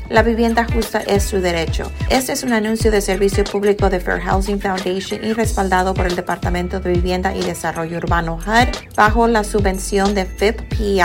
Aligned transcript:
La 0.10 0.22
vivienda 0.22 0.68
justa 0.72 1.00
es 1.00 1.24
su 1.24 1.42
derecho. 1.42 1.92
Este 2.12 2.34
es 2.34 2.44
un 2.44 2.54
anuncio 2.54 2.92
de 2.92 3.02
servicio 3.02 3.44
público 3.44 3.90
de 3.90 4.00
Fair 4.00 4.22
Housing 4.22 4.62
Foundation 4.62 5.26
y 5.26 5.34
respaldado 5.34 5.96
por 5.96 6.06
el 6.06 6.16
Departamento 6.16 6.80
de 6.80 6.92
Vivienda 6.92 7.36
y 7.36 7.42
Desarrollo 7.42 7.98
Urbano 7.98 8.36
HUD 8.36 8.68
bajo 8.96 9.28
la 9.28 9.44
subvención 9.44 10.14
de 10.14 10.26
FIPPI, 10.26 11.02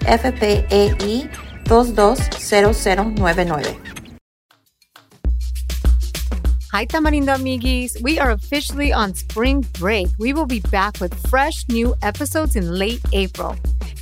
FPEI 0.00 1.47
220099. 1.68 3.76
Hi, 6.72 6.86
Tamarindo 6.86 7.34
amiguis. 7.34 8.00
We 8.02 8.18
are 8.18 8.30
officially 8.30 8.90
on 8.92 9.14
spring 9.14 9.66
break. 9.78 10.08
We 10.18 10.32
will 10.32 10.46
be 10.46 10.60
back 10.70 10.98
with 11.00 11.14
fresh 11.28 11.68
new 11.68 11.94
episodes 12.02 12.56
in 12.56 12.72
late 12.72 13.02
April. 13.12 13.54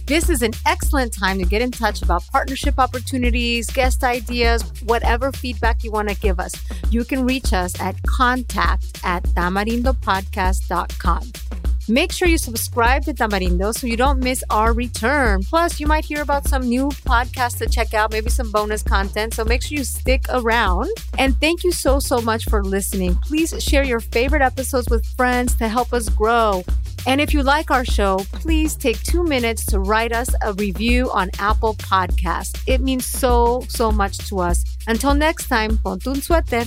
This 0.07 0.31
is 0.31 0.43
an 0.43 0.53
excellent 0.65 1.13
time 1.13 1.39
to 1.39 1.45
get 1.45 1.61
in 1.63 1.73
touch 1.73 2.03
about 2.03 2.25
partnership 2.29 2.79
opportunities, 2.79 3.69
guest 3.69 4.05
ideas, 4.05 4.63
whatever 4.85 5.33
feedback 5.33 5.83
you 5.83 5.91
want 5.91 6.09
to 6.09 6.15
give 6.15 6.39
us. 6.39 6.55
You 6.91 7.05
can 7.05 7.25
reach 7.25 7.53
us 7.53 7.75
at 7.81 8.01
contact 8.03 9.01
at 9.03 9.25
tamarindopodcast.com. 9.25 11.46
Make 11.89 12.11
sure 12.11 12.27
you 12.27 12.39
subscribe 12.39 13.05
to 13.05 13.15
Tamarindo 13.15 13.73
so 13.73 13.87
you 13.87 13.97
don't 13.97 14.19
miss 14.19 14.43
our 14.51 14.73
return. 14.73 15.45
Plus, 15.45 15.79
you 15.79 15.87
might 15.87 16.05
hear 16.05 16.21
about 16.21 16.49
some 16.49 16.63
new 16.69 16.89
podcasts 16.89 17.59
to 17.59 17.69
check 17.69 17.95
out, 17.95 18.11
maybe 18.11 18.29
some 18.29 18.51
bonus 18.51 18.83
content. 18.83 19.35
So 19.35 19.45
make 19.45 19.63
sure 19.63 19.79
you 19.79 19.85
stick 19.85 20.25
around. 20.31 20.91
And 21.17 21.39
thank 21.39 21.63
you 21.63 21.71
so, 21.71 22.01
so 22.01 22.21
much 22.21 22.45
for 22.47 22.65
listening. 22.65 23.15
Please 23.23 23.55
share 23.63 23.85
your 23.85 24.01
favorite 24.01 24.43
episodes 24.43 24.89
with 24.89 25.07
friends 25.17 25.55
to 25.57 25.69
help 25.69 25.93
us 25.93 26.09
grow. 26.09 26.65
And 27.07 27.21
if 27.21 27.33
you 27.33 27.45
like 27.45 27.71
our 27.71 27.85
show, 27.85 28.19
please 28.33 28.75
take 28.75 29.01
two 29.05 29.23
minutes 29.23 29.65
to 29.67 29.79
write 29.79 30.13
us 30.13 30.29
a 30.43 30.55
review 30.55 31.09
on 31.13 31.31
Apple 31.39 31.75
Podcasts. 31.75 32.61
It 32.67 32.81
means 32.81 33.07
so, 33.07 33.65
so 33.69 33.93
much 33.93 34.19
to 34.29 34.41
us. 34.41 34.65
Until 34.89 35.15
next 35.15 35.47
time, 35.47 35.79
ponte 35.79 36.09
un 36.09 36.17
suéter. 36.17 36.67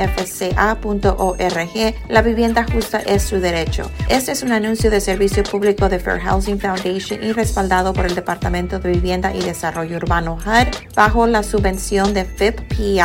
La 2.09 2.23
vivienda 2.23 2.65
justa 2.65 2.99
es 2.99 3.23
su 3.23 3.39
derecho. 3.39 3.89
Este 4.09 4.33
es 4.33 4.43
un 4.43 4.50
anuncio 4.50 4.91
de 4.91 5.00
servicio 5.00 5.44
público 5.44 5.89
de 5.89 6.00
Fair 6.00 6.19
Housing 6.23 6.59
Foundation 6.59 7.23
y 7.23 7.31
respaldado 7.31 7.93
por 7.93 8.06
el 8.06 8.17
Departamento 8.17 8.81
de 8.81 8.91
Vivienda 8.91 9.33
y 9.33 9.41
Desarrollo 9.41 9.99
Urbano 9.99 10.39
HUD 10.44 10.67
bajo 10.97 11.29
la 11.29 11.44
subvención 11.44 12.15
de 12.15 12.25
FIPPI, 12.25 12.99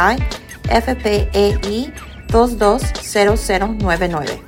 FPEI 0.64 1.94
220099. 2.28 4.44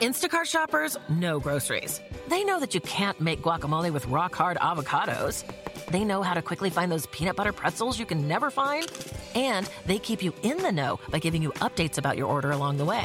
Instacart 0.00 0.44
shoppers 0.44 0.96
know 1.08 1.40
groceries. 1.40 2.00
They 2.28 2.44
know 2.44 2.60
that 2.60 2.72
you 2.72 2.80
can't 2.82 3.20
make 3.20 3.42
guacamole 3.42 3.92
with 3.92 4.06
rock 4.06 4.32
hard 4.34 4.56
avocados. 4.58 5.42
They 5.90 6.04
know 6.04 6.22
how 6.22 6.34
to 6.34 6.42
quickly 6.42 6.70
find 6.70 6.92
those 6.92 7.06
peanut 7.06 7.34
butter 7.34 7.52
pretzels 7.52 7.98
you 7.98 8.06
can 8.06 8.28
never 8.28 8.50
find. 8.50 8.86
And 9.34 9.68
they 9.86 9.98
keep 9.98 10.22
you 10.22 10.32
in 10.44 10.58
the 10.58 10.70
know 10.70 11.00
by 11.10 11.18
giving 11.18 11.42
you 11.42 11.50
updates 11.54 11.98
about 11.98 12.16
your 12.16 12.28
order 12.28 12.52
along 12.52 12.76
the 12.76 12.84
way. 12.84 13.04